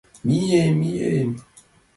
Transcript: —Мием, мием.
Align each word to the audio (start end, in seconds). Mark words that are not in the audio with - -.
—Мием, 0.27 0.71
мием. 0.81 1.29